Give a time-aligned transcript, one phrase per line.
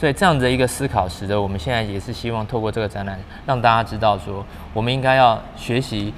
[0.00, 6.14] 所以这样子的一个思考，使得我们现在也是希望透过这个展览，让大家知道说，我们应该要学习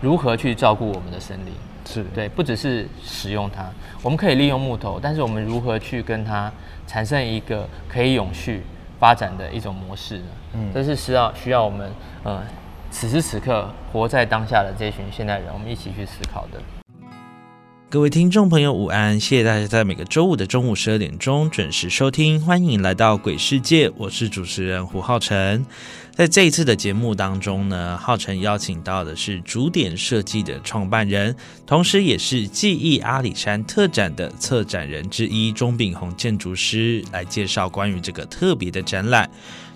[0.00, 1.52] 如何去照顾我们的森林。
[1.84, 3.68] 是对，不只是使用它，
[4.02, 6.52] 我们可以利用木头，但是我们如何去跟它
[6.86, 8.62] 产生一个可以永续
[9.00, 10.24] 发展的一种模式呢？
[10.52, 11.90] 嗯，这是需要需要我们
[12.22, 12.40] 呃
[12.92, 16.60] 此时此刻活在当下的这群现代人，我们一起去思考的。
[17.96, 19.18] 各位听众朋友，午安！
[19.18, 25.64] 谢谢大家在每个周五的中午十二点钟准时收听，欢迎来到鬼世界，我是主持人胡浩辰。
[26.14, 39.30] 在这一次的节目当中呢，浩辰邀请到的是主点设计的创办人，同时也是记忆阿里山特展的策展人之一钟炳宏建筑师，来介绍关于这个特别的展览。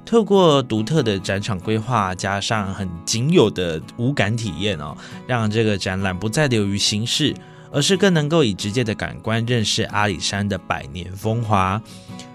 [0.05, 4.95] 透过独特的展场规划，加上很仅有的无感体验哦，
[5.27, 7.35] 让这个展览不再流于形式。
[7.73, 11.81] 而是更能够以直接的感官认识阿里山的百年风华。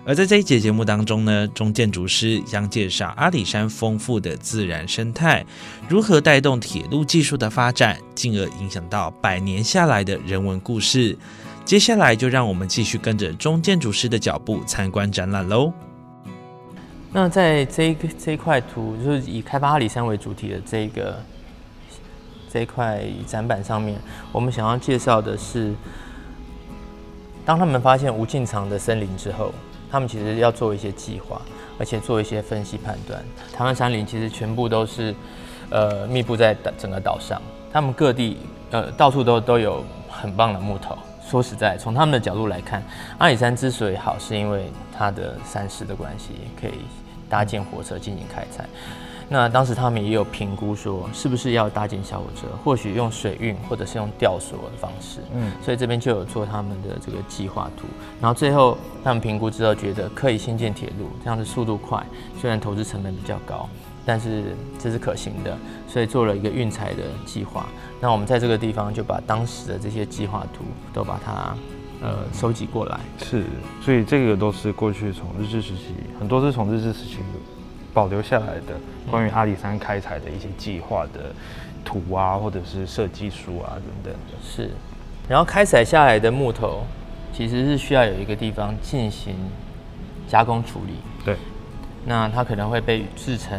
[0.05, 5.43] 而在这一节节目当中呢，中建筑师将介绍阿里山丰富的自然生态，
[5.89, 11.17] 如何带动铁路技术的发展，进而影响到百年下来的人文故事。
[11.65, 15.73] 接下来就让我们继续跟着中建筑师的脚步参观展览喽。
[17.11, 21.19] 那在这一这一块图，就是以开发阿里山为主体的这个。
[22.55, 23.99] 这一块展板上面，
[24.31, 25.73] 我们想要介绍的是，
[27.45, 29.51] 当他们发现无尽长的森林之后，
[29.91, 31.41] 他们其实要做一些计划，
[31.77, 33.21] 而且做一些分析判断。
[33.51, 35.13] 台湾山林其实全部都是
[35.69, 37.41] 呃密布在整个岛上，
[37.73, 38.37] 他们各地
[38.71, 40.97] 呃到处都都有很棒的木头。
[41.29, 42.81] 说实在，从他们的角度来看，
[43.17, 46.79] 阿里山之所以好，是因为它的山势的关系，可以
[47.29, 48.65] 搭建火车进行开采。
[49.27, 55.19] 那当时他们也有评估说，是不是要搭建小火车，或许用水运或者是用吊索的方式。
[55.33, 57.87] 嗯，所以这边就有做他们的这个计划图。
[58.21, 62.05] 然后最后他们评估之后觉得可以新建铁路，这样的速度快，
[62.39, 63.67] 虽然投资成本比较高，
[64.05, 65.57] 但是这是可行的，
[65.87, 67.65] 所以做了一个运材的计划。
[67.99, 70.63] 那我们在这个地方就把当时的这些计划图
[70.93, 71.55] 都把它
[72.01, 72.99] 呃收集过来。
[73.23, 73.43] 是，
[73.81, 77.17] 所以这个都是过去从日治时期，很多是从日治时期。
[77.95, 78.75] 保留下来的
[79.09, 81.33] 关于阿里山开采的一些计划的
[81.85, 84.37] 图啊，或者是设计书啊等等的。
[84.43, 84.69] 是，
[85.29, 86.83] 然后开采下来的木头
[87.33, 89.33] 其实是需要有一个地方进行
[90.27, 90.95] 加工处理。
[91.23, 91.37] 对。
[92.05, 93.57] 那它可能会被制成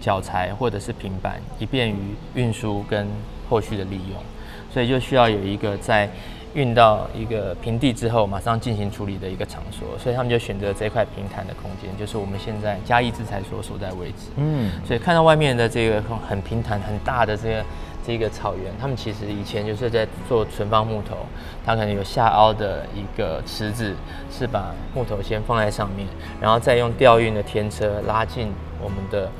[0.00, 1.96] 脚材或者是平板，以便于
[2.34, 3.06] 运输跟
[3.48, 4.18] 后续的利用。
[4.72, 6.10] 所以就需要有一个在。
[6.54, 14.28] 运到一个平地之后，马上进行处理的一个场所，所以他们就选择这块平坦的空间，就是我们现在嘉义制裁所所在位置。
[14.36, 17.64] 嗯，所以看到外面的这个很平坦、很大的这个
[18.06, 21.16] 这个草原，他们其实以前就是在做存放木头，
[21.64, 23.94] 它可能有下凹的一个池子，
[24.30, 26.06] 是把木头先放在上面，
[26.40, 28.52] 然后再用吊运的天车拉进
[28.82, 29.30] 我们的。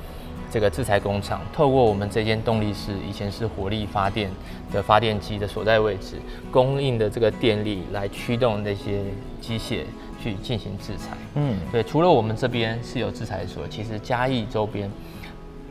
[0.53, 4.31] 这个制裁工厂透过我们这间动力室，以前是火力发电
[4.71, 6.17] 的发电机的所在位置，
[6.51, 9.01] 供应的这个电力来驱动那些
[9.41, 9.85] 机械
[10.23, 11.17] 去进行制裁。
[11.37, 14.91] 嗯，对，除了我们这边是有制裁所，其实嘉义周边。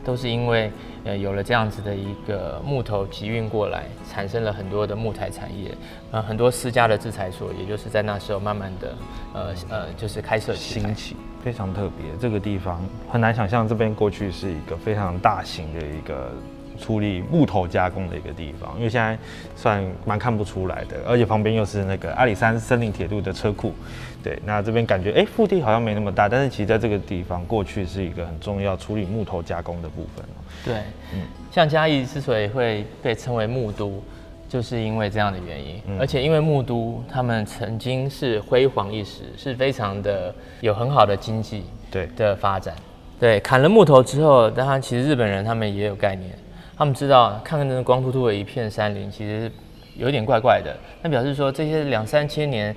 [0.04, 0.68] 都是因为
[1.04, 5.70] 呃有了这样子的一个木头集运过来，产生了很多的木材产业，
[6.10, 8.96] 呃很多私家的制裁所，也就是在那时候慢慢的
[9.32, 12.06] 呃呃就是开设兴起，非常特别。
[12.20, 12.80] 这个地方
[13.10, 16.32] 很难想象，这边过去是一个非常大型的一个。
[16.80, 19.16] 处理木头加工的一个地方，因为现在
[19.54, 23.72] 算蛮看不出来的，而且旁边又是那个阿里山森林铁路的车库，
[24.20, 30.24] 对，那这边感觉哎腹地好像没那么大，但是其实在这个地方过去是一个很重要处理木头加工的部分
[30.64, 30.74] 对，
[31.12, 31.20] 嗯，
[31.52, 34.02] 像嘉义之所以会被称为木都，
[34.52, 42.74] 就是因为这样的原因，而且因为木都他们曾经是辉煌一时，是非常的有很好的经济对的发展。
[43.18, 46.30] 对，砍了木头之后，当然其实日本人他们也有概念，
[46.76, 49.50] 他们知道看看那光秃秃的一片山林，其实
[49.96, 50.76] 有点怪怪的。
[51.00, 52.76] 那表示说这些两三千年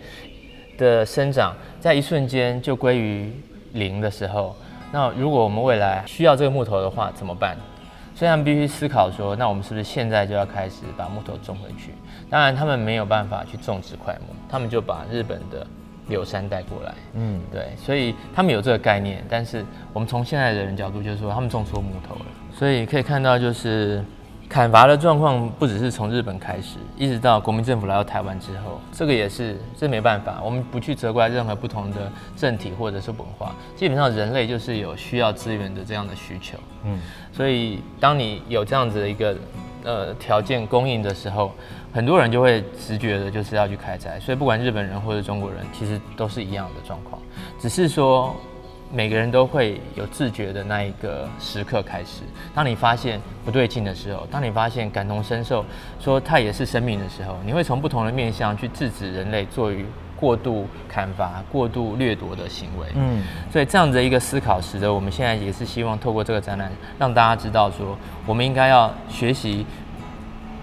[0.78, 3.34] 的生长，在一瞬间就归于
[3.74, 4.56] 零的时候，
[4.94, 7.58] 那如果我们未来需要这个木头的话，怎么办？
[8.16, 11.92] 所以他们必须思考说，那我们是不是现在就要开始把木头种回去？
[12.30, 15.68] 当然，他们没有办法去种植块木，他们就把日本的
[16.08, 16.94] 柳杉带过来。
[17.14, 22.26] 嗯，对，所以他们有这个概念，但是我们从现在的人角度就是说，他们种错木头了。
[22.54, 24.02] 所以可以看到，就是
[24.48, 36.58] 砍伐的状况不只是从日本开始，一直到国民政府来到台湾之后，这个也是这没办法，我们不去责怪任何不同的政体或者是文化，基本上人类就是有需要资源的这样的需求。
[36.84, 37.00] 嗯，
[37.34, 39.36] 所以当你有这样子的一个
[39.84, 41.52] 呃条件供应的时候，
[41.92, 44.20] 很多人就会直觉的就是要去开采。
[44.20, 47.20] 所以不管日本人或者中国人，其实都是一样的状况，
[47.60, 48.36] 只是说
[48.96, 52.22] 每个人都会有自觉的那一个时刻开始。
[52.54, 55.66] 当你发现不对劲的时候，当你发现感同身受，
[56.00, 62.88] 说它也是生命的时候，你会从不同的面向去制止人类做于过度砍伐、过度掠夺的行为。
[62.96, 63.22] 嗯，
[63.52, 69.66] 所以这样的一个思考，使得我们现在也是希望透过这个展览，让大家知道说，我们应该要学习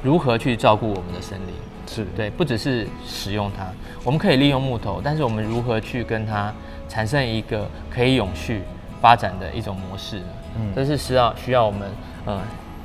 [0.02, 1.54] 如何去照顾我们的森林。
[1.84, 3.66] 是对，不只是使用它，
[4.02, 6.50] 我们可以利用木头，但是我们如何去跟它
[6.92, 8.60] 产生一个可以永续
[9.00, 10.26] 发展的一种模式呢？
[10.58, 11.88] 嗯这是需要需要我们
[12.26, 12.38] 呃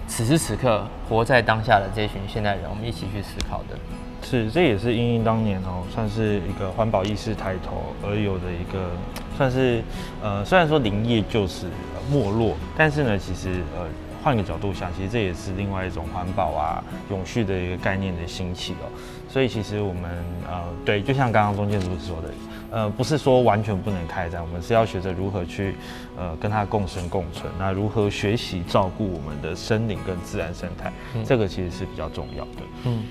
[0.07, 3.77] 此时此刻活在当下的这群现代人，我们一起去思考的。
[4.23, 8.91] 是，这也是因应当年哦，算是一个环保意识抬头而有的一个，
[9.37, 9.83] 算是
[10.23, 13.85] 呃，虽然说林业就是、呃没落，但是呢，其实呃，
[14.23, 18.87] 换个角度想，其实这也是另外一种环保啊、永续的一个概念的兴起哦。
[19.29, 20.09] 所以其实我们
[20.49, 22.29] 呃，对，就像刚刚钟建筑说的，
[22.69, 25.75] 呃，不是说完全不能开展，我们是要学着如何去
[26.17, 30.91] 呃跟它共生共存，那如何学习照顾我们的森林跟自然生态，
[31.25, 32.61] 这个其实是比较重要的。
[32.85, 33.03] 嗯，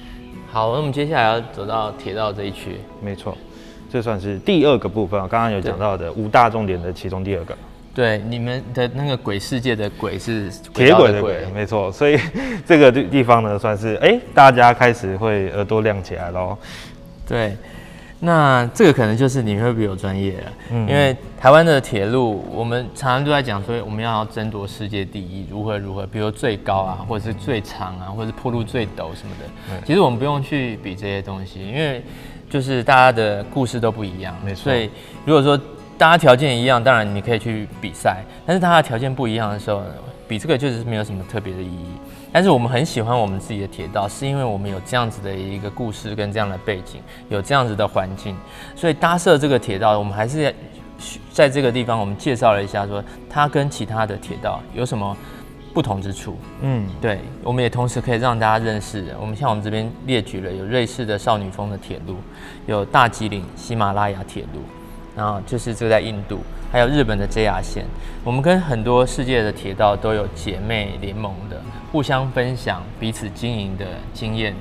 [0.51, 2.81] 好，那我们接下来要走到铁道这一区。
[3.01, 3.37] 没错，
[3.91, 5.27] 这算是第二个部分啊。
[5.31, 7.57] 刚刚有讲到的五大重点的其中第二个，
[7.95, 11.91] 对，你们的那个鬼世界的鬼是铁轨的道轨，没错。
[11.91, 12.19] 所以
[12.67, 16.57] 这个地地方呢，算是哎、大家开始会耳朵亮起来喽。
[17.27, 17.57] 对，
[18.19, 20.89] 那这个可能就是你会比我专业了，嗯。
[20.89, 29.81] 因为台湾的铁路，我们常常都在讲说我们要争夺世界第一，如何如何，比如最高啊，或者是最长啊，或者是坡路最陡什么的。
[29.87, 32.03] 其实我们不用去比这些东西，因为
[32.49, 34.65] 就是大家的故事都不一样，没错。
[34.65, 34.91] 所以
[35.27, 35.57] 如果说
[35.99, 39.83] 大家条件一样，当然你可以去比赛，但是大家条件不一样的时候，
[40.27, 41.91] 比这个确实是没有什么特别的意义。
[42.37, 47.01] 但是我们很喜欢我们自己的铁道，是因为我们有这样子的一个故事跟这样的背景，
[47.31, 48.37] 有这样子的环境，
[48.75, 50.55] 所以搭设这个铁道，我们还是
[51.33, 55.17] 在这个地方，我们介绍了一下，说它跟其他的铁道有什么
[55.73, 56.37] 不同之处。
[56.61, 62.17] 嗯，对，我们也同时可以让大家认识，我们像我们这边列举了有瑞士的少女峰的铁路，
[62.67, 64.61] 有大吉岭喜马拉雅铁路，
[65.17, 66.41] 然后就是这个在印度，
[66.71, 67.87] 还有日本的 JR 线。
[68.23, 71.61] 我们跟很多世界的铁道都有姐妹联盟的，
[71.91, 74.55] 互相分享彼此经营的经验，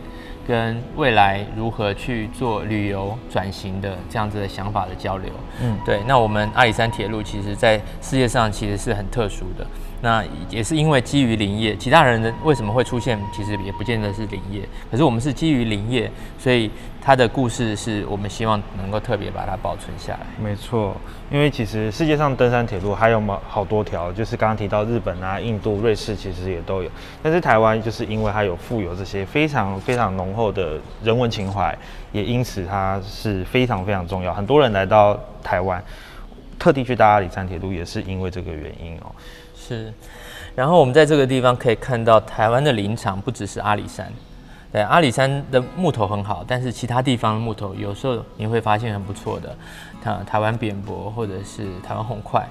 [0.48, 5.30] 跟未来如何去做旅游转型的这样子的想法的交流。
[5.62, 6.00] 嗯对。
[6.08, 9.68] 那我们阿里山铁路其实在世界上其实是很特殊的。
[10.02, 14.62] 那也是因为基于林业，其他人的为什么会出现，其实也不见得是林业，
[14.92, 16.70] 可是我们是基于林业，所以
[17.02, 20.20] 它的故事是我们希望能够特别把它保存下来。
[20.40, 20.96] 没错。
[21.32, 26.90] 因为其实世界上登山铁路还有嘛好多条，就是刚刚提到日本啊、印度、瑞士其实也都有，
[27.24, 31.76] 但是台湾就是因为它有富有这些非常非常浓厚的人文情怀，
[32.12, 34.32] 也因此它是非常非常重要。
[34.32, 35.84] 很多人来到台湾，
[36.60, 39.12] 特地去搭阿里山铁路，也是因为这个原因哦。
[39.68, 39.92] 是，
[40.56, 44.12] 然后我们在这个地方可以看到台湾的林场不只是阿里山，
[44.72, 49.56] 对，阿里山的木头很好，但是其他地方的木头有时候你会发现很不错的，
[50.04, 52.48] 台台湾扁柏或者是台湾红块。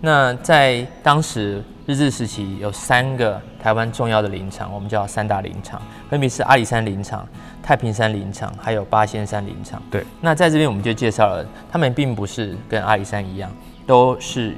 [0.00, 5.80] 那在当时日治时期有三个台湾重要的林场，我们叫三大林场，
[6.10, 7.26] 分别是阿里山林场、
[7.62, 9.82] 太平山林场，还有八仙山林场。
[9.90, 13.50] 对，那在这边我们就介绍了，他们并不是跟阿里山一样，
[13.86, 14.54] 都是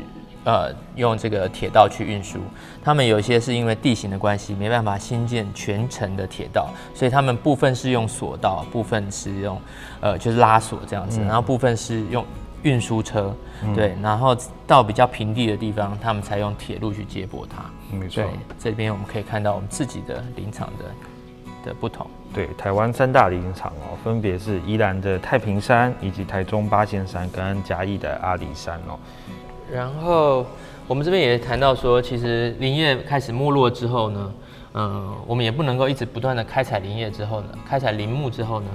[0.47, 2.38] 呃用这个铁道去运输。
[2.83, 9.61] 他们有些是因为地形的关系，没办法新建全程的铁道，所以他们部分是用索道，部分是用
[10.00, 12.25] 呃就是拉索这样子，然后部分是用
[12.62, 13.35] 运输车，
[13.75, 14.37] 对，然后
[14.67, 17.65] 到比较平地的地方，他们才用铁路去接驳它。
[17.97, 18.25] 没错，
[18.59, 22.07] 这边我们可以看到我们自己的林场的的不同。
[22.33, 28.99] 对，台湾三大林场哦，分别是宜兰的太平山，以及台中八仙山跟嘉义的阿里山哦。
[29.73, 30.46] 然后
[30.87, 34.32] 我们这边也谈到说，其实林业开始没落之后呢，
[34.75, 38.66] 嗯，我们也不能够一直不断的开采林业之后呢，开采林木之后呢，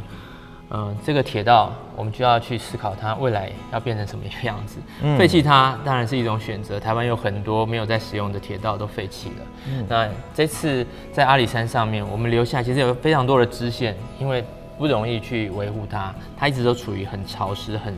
[0.71, 4.79] 嗯，这个铁道我们就要去思考它未来要变成什么样子。
[5.17, 9.85] 废弃它当然是一种选择，台湾有很多没有在使用的铁道都废弃了。
[9.87, 14.43] 那这次在阿里山上面，我们留下其实有非常多的支线，因为
[14.77, 17.95] 不容易去维护它，它一直都处于很潮湿、很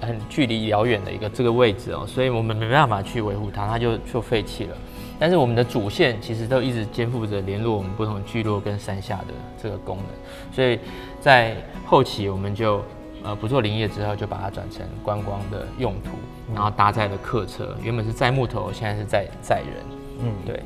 [0.00, 4.76] 很距离遥远的一个这个位置哦，所以我们没办法去维护它，它就就废弃了。
[5.18, 10.06] 但是我们的主线其实都一直肩负着联络我们不同聚落跟山下的这个功能，
[10.54, 10.78] 所以
[11.20, 12.82] 在后期我们就
[13.22, 16.10] 呃不做林业之后，就把它转成观光的用途，
[16.54, 19.84] 然后搭载了客车，原本是载木头，现在是载载人。
[20.20, 20.62] 嗯，对，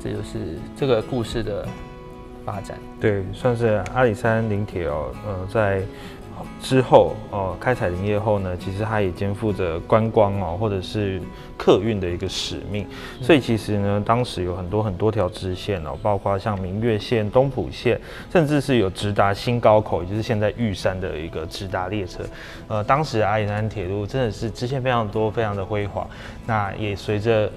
[0.00, 1.68] 这就是这个故事的
[2.42, 2.78] 发展。
[2.98, 5.82] 对，算是阿里山林铁哦，呃，在。
[6.62, 11.20] 之后哦，开采林业后呢，其实它也肩负着观光哦，或者是
[11.56, 12.86] 客运的一个使命。
[13.20, 18.00] 所以其实呢，当时有很多很多条支线哦，包括像明月线、东浦线，
[18.32, 22.24] 甚至是有直达新高口，也就是现在玉山的一个直达列车。
[22.68, 26.08] 呃，当时阿里山铁路真的是支线非常多，非常的辉煌。
[26.46, 27.50] 那也随着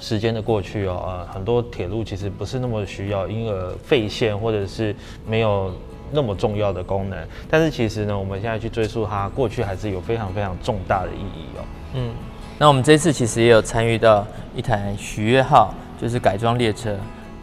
[0.00, 4.94] 时间的过去哦，呃，很多铁路其实不是那么需要，因而废线或者是
[5.26, 5.72] 没有。
[6.12, 11.62] 那么重要的功能，但是其实呢，我们现在去追溯它过去，还是有非常非常重大的意义哦。
[11.94, 12.12] 嗯，
[12.58, 16.96] 那我们这次其实也有参与到一台许悦号，就是改装列车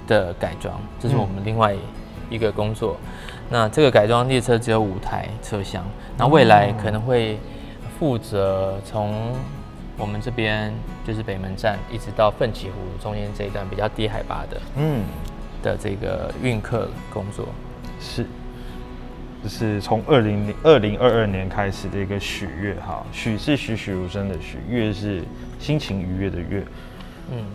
[0.07, 1.75] 的改装，这是我们另外
[2.29, 2.97] 一个工作。
[3.49, 5.83] 那这个改装列车只有五台车厢，
[6.17, 7.39] 那未来可能会
[7.97, 9.33] 负责从
[9.97, 10.73] 我们这边
[11.05, 15.03] 就是北门站一直到奋起湖中间这一段比较低海拔的，嗯，
[15.63, 17.45] 的这个运客工作
[18.01, 18.25] 是。
[19.43, 25.21] 就是从二零零二零二二年开始的一个许悦哈，许是栩栩如生的许，悦是
[25.59, 26.63] 心情愉悦的悦。
[27.31, 27.45] 嗯，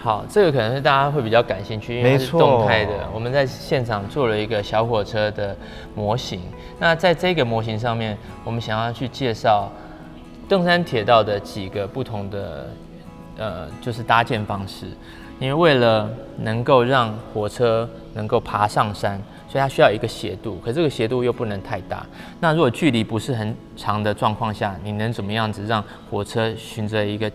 [0.00, 2.92] 好，这个可能是大家会比较感兴趣，因为是动态的。
[3.12, 5.56] 我们在现场做了一个小火车的
[5.94, 6.40] 模型。
[6.78, 9.70] 那在这个模型上面，我们想要去介绍
[10.48, 12.70] 登山铁道的几个不同的
[13.36, 14.86] 呃，就是搭建方式。
[15.40, 16.08] 因为为了
[16.38, 19.20] 能够让火车能够爬上山。
[19.50, 22.06] 所以它需要一个斜度，可这个斜度又不能太大。
[22.38, 27.28] 那如果距离不是很长的状况下，你能怎么样子让火车循着一个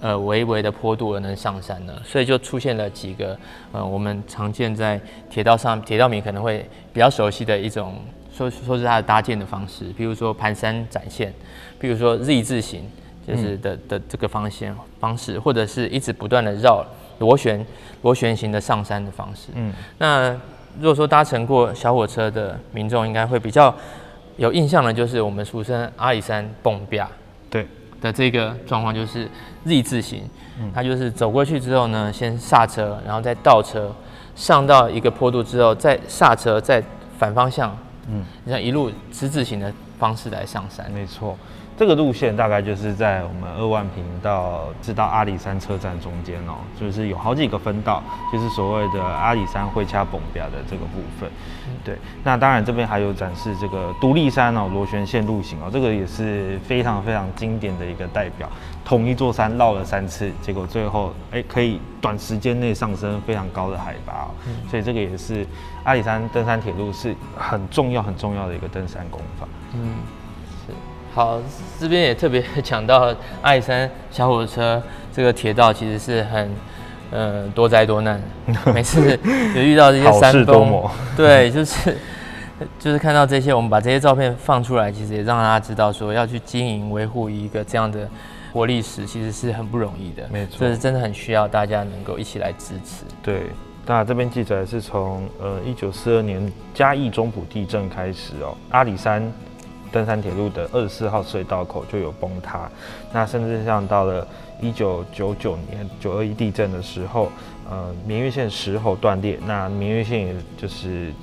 [0.00, 1.92] 呃微微的坡度而能上山呢？
[2.04, 3.36] 所以就出现了几个
[3.72, 7.96] 呃我们常见在铁道上，铁道迷可能会比较熟悉的一种
[8.32, 11.34] 说说是它的搭建的方式，比如说盘山展线，
[11.80, 12.88] 比如说 Z 字形
[13.26, 16.86] 就是的的这个方向方式，或者是一直不断的绕
[17.18, 17.66] 螺旋
[18.02, 19.48] 螺旋形的上山的方式。
[19.56, 20.40] 嗯，那。
[20.80, 23.74] 如果说搭乘过小火车的民众，应该会比较
[24.36, 27.00] 有印象的，就是我们俗称阿里山蹦壁，
[27.50, 27.66] 对。
[27.98, 29.26] 的这个状况，就是
[29.64, 30.22] Z 字形，
[30.74, 33.90] 它就是走过去之后呢，先刹车，然后再倒车，
[34.34, 36.80] 上到一个坡度之后再刹车，再
[37.18, 37.74] 反方向，
[38.08, 41.36] 嗯，你像一路之字形的方式来上山，没错。
[41.78, 51.30] 这个路线大概就是在我们二万平到至到阿里山车站中间哦，就是有好几个分道，就是所谓的阿里山会掐崩表的这个部分。
[51.84, 58.48] 对，那当然这边还有展示这个独立山哦，螺旋线路型哦，这个也是非常非常经典的一个代表。
[58.86, 64.30] 同一座山绕了三次，结果最后哎可以短时间内上升非常高的海拔，
[64.70, 65.44] 所以这个也是
[65.82, 69.48] 阿里山登山铁路是很重要很重要的一个登山功法。
[69.74, 69.96] 嗯。
[71.12, 71.40] 好，
[71.80, 76.50] 这边也特别讲到阿里山小火车这个铁道其实是很，
[77.10, 78.20] 呃，多灾多难。
[78.74, 79.18] 每次
[79.54, 80.84] 有遇到这些山崩，
[81.16, 81.96] 对，就是
[82.78, 88.06] 就是看到这些，我们把这些照片放出来，其实也让大家知道说，要去经营维护一个这样的
[88.52, 90.28] 活历史，其实是很不容易的。
[90.30, 93.04] 没错，这是真的很需要大家能够一起来支持。
[93.22, 93.42] 对，
[93.86, 99.32] 那这边记载是从呃一九四二年嘉义中埔地震开始哦，阿里山。
[99.92, 102.68] 登山铁路的二十四号隧道口就有崩塌，
[103.12, 104.26] 那甚至像到了
[104.60, 107.30] 一九九九年九二一地震的时候，
[107.70, 111.14] 呃，明月线石猴断裂，那明月线也就是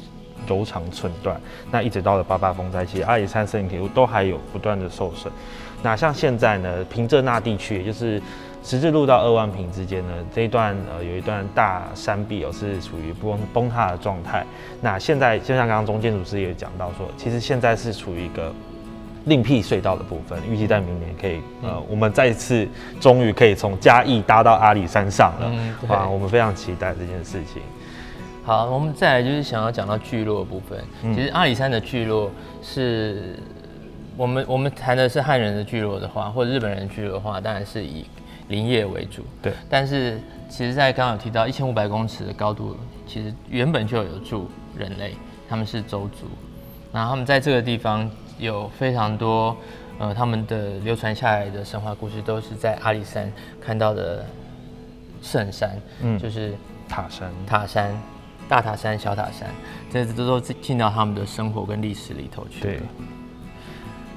[0.48, 1.40] 柔长寸断，
[1.70, 5.32] 那一直到了八八风灾，其实阿里山森林铁路都还有不断的受损。
[5.84, 8.22] 那像现在呢，平镇那地区，也就是
[8.64, 14.46] 十字路到二万坪之间呢，这一段呃有一段大山壁哦，是处于崩崩塌的状态。
[14.80, 18.54] 那现在就像刚刚中建筑师也讲到说，其实现在是处于一个
[19.26, 22.66] 另辟隧道的部分，预计在明年可以呃，我们再次
[23.02, 25.52] 终于可以从嘉义搭到阿里山上了。
[25.90, 27.62] 哇，我们非常期待这件事情。
[28.46, 30.82] 好，我们再来就是想要讲到聚落的部分。
[31.14, 33.38] 其实阿里山的聚落是。
[34.16, 38.06] 我们我们谈的是汉人的聚落的话，或者日本人聚落的话，当然是以
[38.50, 39.24] 林业为主。
[39.42, 42.78] 对，但是其实，在刚刚有提到一千五百公尺的高度，
[43.08, 45.16] 其实原本就有住人类，
[45.50, 46.28] 他们是周族，
[46.92, 49.56] 然后他们在这个地方有非常多，
[49.98, 54.26] 呃，他们的流传下来的神话故事都是在阿里山看到的
[55.22, 56.20] 圣山，嗯。
[56.20, 56.54] 就是
[56.88, 58.00] 塔山，塔山、
[58.48, 59.50] 大塔山、小塔山，
[59.90, 62.62] 这都都进到他们的生活跟历史里头去。
[62.62, 62.80] 对，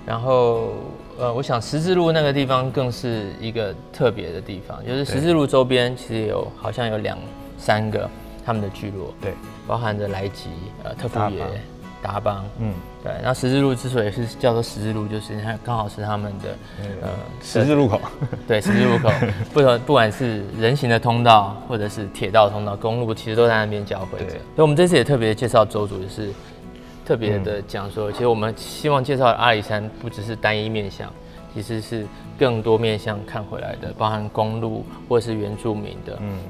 [0.06, 0.74] 然后，
[1.18, 7.18] 呃，我想十字路那个地方更是一个特别的地方，就是十字路周边其实有好像有两
[7.58, 8.08] 三个
[8.44, 9.34] 他们的聚落，对，
[9.66, 10.48] 包含着莱吉、
[10.84, 11.44] 呃特富野
[12.00, 12.72] 达邦、嗯，
[13.02, 13.10] 对。
[13.14, 16.56] 然后十字路之所以是叫做十字路，就是它刚好是他们的
[17.02, 17.08] 呃
[17.42, 18.00] 十字路口，
[18.46, 19.10] 对，十字路口，
[19.52, 26.30] 不同不管是人行的通道，或者是铁道通道、公路，其实都在那边交汇所以我们这次也特别介绍周主，就是
[27.06, 31.08] 特别的讲说，其实我们希望介绍阿里山不只是单一面向，
[31.54, 32.04] 其实是
[32.36, 36.40] 更多面向看回来的，包含公路或是原住民的，嗯，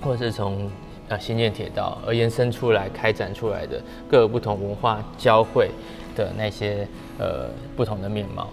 [0.00, 0.68] 或是从
[1.08, 3.80] 呃新建铁道而延伸出来、开展出来的
[4.10, 5.70] 各个不同文化交汇
[6.16, 6.84] 的那些
[7.18, 8.48] 呃不同的面貌。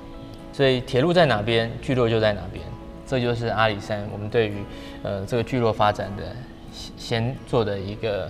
[0.53, 2.63] 所以铁路在哪边，聚落就在哪边。
[3.07, 4.53] 这就是阿里山我们对于
[5.01, 6.23] 呃这个聚落发展的
[6.71, 8.29] 先先做的一个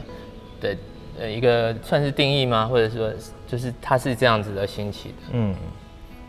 [0.62, 0.74] 的
[1.20, 2.66] 呃一个算是定义吗？
[2.66, 3.12] 或者说
[3.48, 5.16] 就是它是这样子的兴起的。
[5.32, 5.56] 嗯，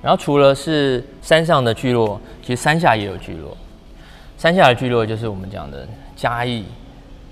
[0.03, 3.57] 然后除了是山上的聚落，其实山下也有聚落。
[4.37, 6.65] 山下的聚落就是我们讲的嘉义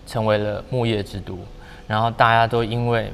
[0.06, 1.38] 成为了木业之都，
[1.86, 3.10] 然后大家都因为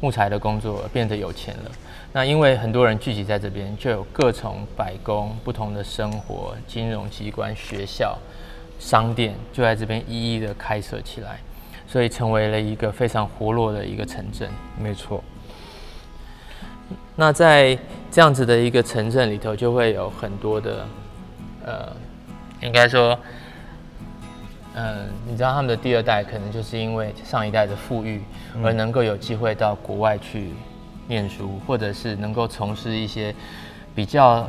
[0.00, 1.70] 木材的工作而变得有钱了。
[2.12, 8.18] 那因为很多人聚集在这边，就有各种百工、不同的生活、金融机关、学校、
[8.78, 11.40] 商店就在这边一一的开设起来，
[11.92, 14.48] 所以成为了一个非常活络的一个城镇。
[14.80, 15.22] 没错，
[17.14, 17.78] 那在
[18.10, 20.86] 这样子的一个城镇里头，就会有很多的，
[21.66, 21.92] 呃，
[22.62, 23.18] 应该说，
[24.74, 28.22] 呃，你知道他们的第二代可能就是因为上一代的富裕，
[28.64, 30.48] 而能够有机会到国外去
[31.08, 33.34] 念书，或者是能够从事一些
[33.94, 34.48] 比较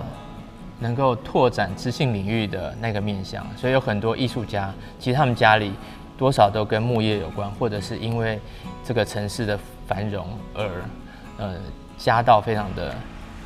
[0.79, 3.45] 能够拓展知性领域的那个面向。
[3.57, 5.73] 所以有很多艺术家，其实他们家里
[6.17, 8.39] 多少都跟木业有关，或者是因为
[8.83, 10.69] 这个城市的繁荣而，
[11.37, 11.55] 呃，
[11.97, 12.95] 家道非常的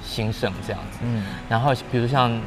[0.03, 0.99] 兴盛这样子。
[1.03, 2.39] 嗯，然后比如像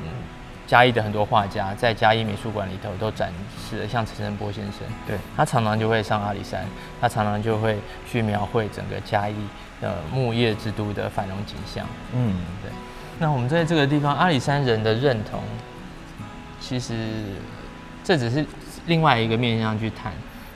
[0.66, 3.32] 嘉义的很多画家，在嘉义美术馆里头都展
[3.68, 4.74] 示了，像陈澄波先生，
[5.06, 6.64] 对，他常常就会上阿里山，
[7.00, 7.78] 他常常就会
[8.08, 9.34] 去描绘整个嘉义
[9.80, 11.84] 的木业之都的繁荣景象。
[12.14, 12.70] 嗯，对。
[13.18, 15.42] 那我们在这个地方，阿里山人的认同，
[16.60, 16.94] 其实
[18.04, 18.46] 这只是
[18.86, 20.12] 另外一个面向去谈，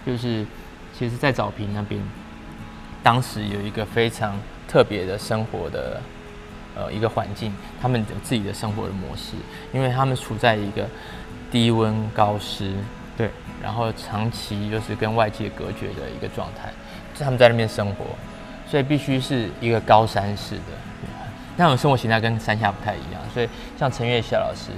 [0.07, 0.45] 就是
[0.97, 2.01] 其实，在早平那边，
[3.03, 6.01] 当时有一个非常特别的生活的
[6.75, 9.35] 呃一个环境，他们有自己的生活的模式，
[9.73, 10.87] 因为他们处在一个
[11.51, 12.75] 低温高湿，
[13.17, 13.31] 对，
[13.63, 16.73] 然后长期就是跟外界隔绝的一个状态，
[17.19, 18.05] 他们在那边生活，
[18.69, 20.63] 所以必须是一个高山式的。
[21.57, 24.73] 那种生活形态跟山下不太一样，所以像陈月霞老师，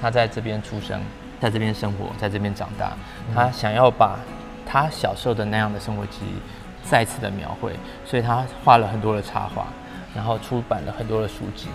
[0.00, 1.00] 他在这边出生，
[1.40, 2.92] 在这边生活，在这边长大，
[3.34, 4.18] 他想要把
[4.64, 7.72] 他小时候的那样的生活记忆再次的描绘，
[8.04, 9.66] 所以他画了很多的插画，
[10.14, 11.68] 然后出版了很多的书籍。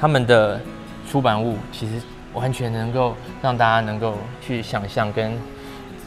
[0.00, 0.60] 他们的
[1.08, 2.00] 出版物其实
[2.34, 5.38] 完全能够让大家能够去想象跟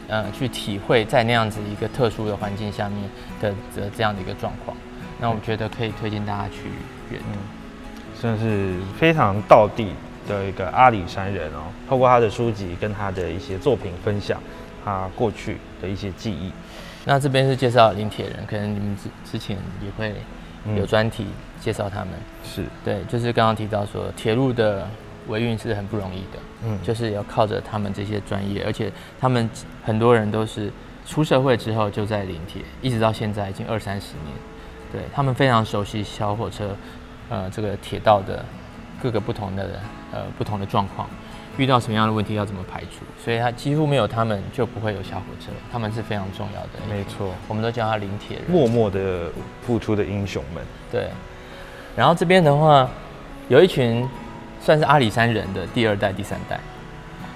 [0.07, 3.09] 呃去体会在那样子一个特殊的环境下面
[3.41, 4.75] 的的这样的一个状况。
[5.19, 6.69] 那我觉得可以推荐大家去
[7.09, 7.25] 阅读。
[8.13, 9.93] 算是非常道地
[10.29, 11.63] 的一个阿里山人哦。
[11.89, 14.41] 透过他的书籍跟他的一些作品分享，
[14.85, 16.53] 他过去的一些记忆。
[17.05, 20.09] 那这边是介绍林铁人，可能你们之之前也会
[20.77, 21.25] 有嗯专题
[21.59, 22.09] 介绍他们。
[22.43, 24.87] 是，对，就是刚刚提到说，铁路的
[25.27, 29.49] 维运是很不容易的，嗯，就是要靠着他们这些专业，而且他们
[29.83, 30.71] 很多人都是
[31.05, 34.35] 出社会之后就在林铁，一直到现在已经二三十年，
[34.91, 36.75] 对他们非常熟悉小火车，
[37.29, 38.43] 呃，这个铁道的
[39.01, 39.79] 各个不同的
[40.11, 41.09] 呃不同的状况，
[41.57, 48.45] 遇到什么样的问题要怎么排除，所以他几乎没有他们就不会有小火车，他们是非常重要的，没错，我们都叫他林铁人。
[48.49, 49.29] 默默的
[49.61, 50.63] 付出的英雄们。
[50.91, 51.07] 对，
[51.95, 52.89] 然后这边的话，
[53.47, 54.07] 有一群
[54.61, 56.59] 算是阿里山人的第二代、第三代，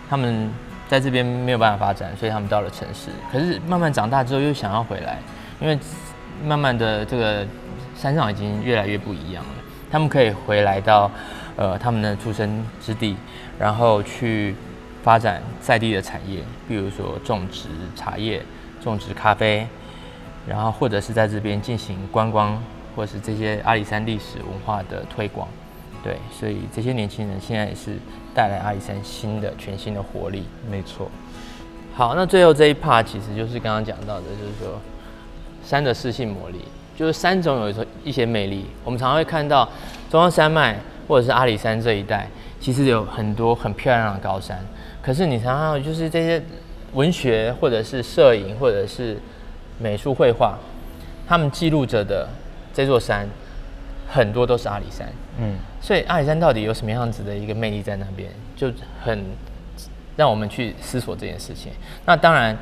[0.10, 0.50] 他们
[0.88, 3.10] 在这边没有办法发展，所以他们到了城市。
[3.32, 5.18] 可是慢慢长大之后又想要回来，
[5.60, 5.78] 因为
[6.44, 7.46] 慢慢的这个
[7.96, 9.52] 山上已经越来越不一样了。
[9.92, 11.10] 他们可以回来到
[11.56, 13.16] 呃他们的出生之地，
[13.60, 14.56] 然后去
[15.04, 18.42] 发展在地的产业，比如说种植茶叶、
[18.82, 19.68] 种植咖啡，
[20.48, 22.62] 然后或者是在这边进行观光，
[22.96, 25.48] 或是这些阿里山历史文化的推广。
[26.04, 27.98] 对，所以这些年轻人现在也是
[28.36, 30.44] 带来阿里山新的、全新的活力。
[30.70, 31.10] 没错。
[31.96, 34.82] 好，那最后这一 part 其实就是刚刚讲到的，就是说
[35.64, 36.66] 山的适性魔力，
[36.98, 38.66] 就是山总有候一些魅力。
[38.84, 39.70] 我们常常会看到
[40.10, 42.28] 中央山脉或者是阿里山这一带，
[42.60, 44.60] 其实有很多很漂亮的高山，
[45.02, 46.42] 可是你常常就是这些
[46.94, 49.18] 文学或者是摄影或者是
[49.80, 50.58] 美术绘画，
[51.28, 52.28] 他们记录着的
[52.74, 53.28] 这座山，
[54.08, 55.08] 很多都是阿里山。
[55.40, 59.24] 嗯，所以阿里山到底有什么样子的一个魅力在那边，就很。
[60.16, 61.72] 让我们去思索这件事情。
[62.06, 62.56] 那当然，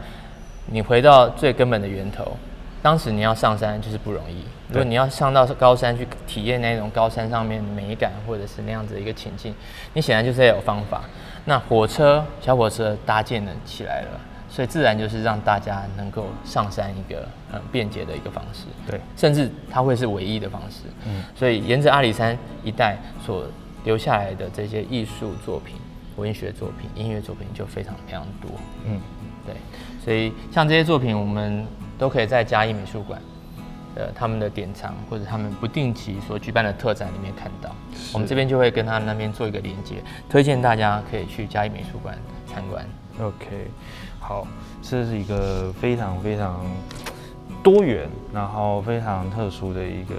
[0.67, 2.37] 你回到最根本的源头，
[2.81, 4.43] 当时你要上山就是不容易。
[4.69, 9.53] 如果你要上到高山去体验那种高山上面的美感，或者是那样子的一个情境，
[9.93, 11.01] 你显然就是要有方法。
[11.45, 18.65] 那火车、小火车搭建了起来了，所以自然就是让大家能够上山一个很便捷的一个方式。
[18.87, 20.83] 对，甚至它会是唯一的方式。
[21.05, 23.45] 嗯，所以沿着阿里山一带所
[23.83, 25.75] 留下来的这些艺术作品。
[26.17, 28.51] 文学作品、音乐作品就非常非常多，
[28.85, 28.99] 嗯，
[29.45, 29.55] 对，
[30.03, 31.65] 所以像这些作品，我们
[32.01, 33.21] 都可以在嘉义美术馆，
[33.93, 37.69] 呃，他们的典藏或者他们不定期所举办的特展里面看到。
[38.11, 42.83] 我们这边就会跟他那边做一个连接，推荐大家可以去嘉义美术馆参观。
[43.21, 43.67] OK，
[44.19, 44.47] 好，
[44.81, 46.65] 这是一个非常非常
[47.61, 50.15] 多元，然后非常特殊的一个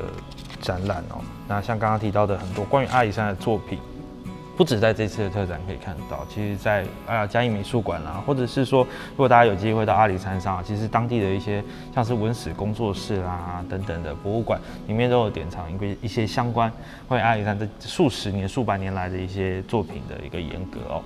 [0.61, 1.19] 展览哦。
[1.49, 3.81] 那像刚刚提到的很多关于阿里山的作品。
[4.57, 16.71] 不止在这次的特展可以看到，其实，在啊嘉义美术馆啦，或者是说，如果大家有机会到阿里山上，其实当地的一些像是文史工作室啦等等的博物馆，里面都有典藏一个一些相关
[17.09, 21.03] 关于阿里山这数十年、数百年来的一些作品的一个严格哦。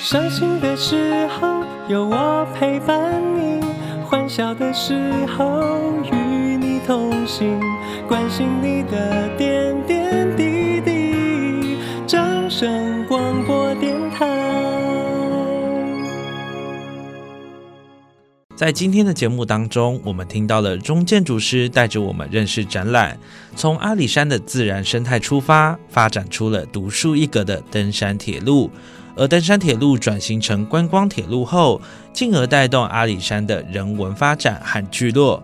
[0.00, 3.60] 伤心的时候有我陪伴你，
[4.04, 6.21] 欢笑的时候。
[6.86, 7.60] 同行，
[8.08, 11.76] 关心你的点点滴滴。
[12.06, 14.26] 掌声广播电台。
[18.56, 23.16] 在今天的节目当中，我们听到了中建筑师带着我们认识展览，
[23.56, 28.70] 从阿里山的自然生态出发，发展出了独树一格的登山铁路。
[29.14, 31.80] 而登山铁路转型成观光铁路后，
[32.12, 35.42] 进而带动阿里山的人文发展和聚落。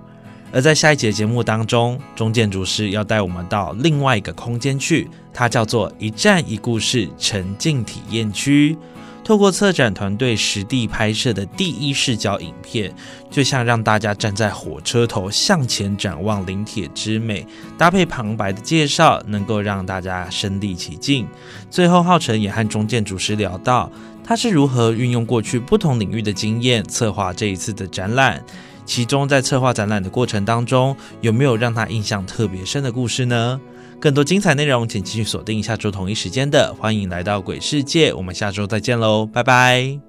[0.52, 8.76] 而在下一节节目当中，中建筑师要带我们到另外一个空间去，它叫做“一站一故事”沉浸体验区。
[9.22, 12.90] 透过策展团队实地拍摄的第一视角影片，
[13.30, 21.28] 就像让大家站在火车头向前展望临铁之美，搭配旁白的介绍，能够让大家身临其境。
[21.70, 23.92] 最后，浩辰也和中建筑师聊到，
[24.24, 28.42] 他是如何运用过去不同领域的经验，策划这一次的展览。
[28.88, 33.60] 其中，在策划展览的过程当中，有没有让他印象特别深的故事呢？
[34.00, 40.07] 更多精彩内容，请继续锁定下周同一时间的《欢迎来到鬼世界》，我们下周再见喽，拜拜。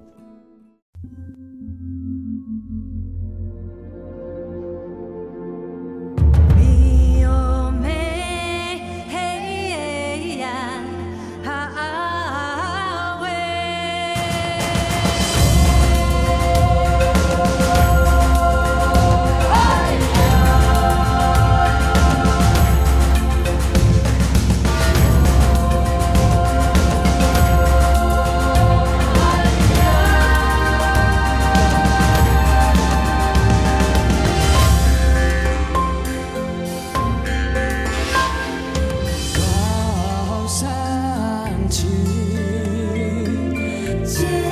[44.10, 44.49] 街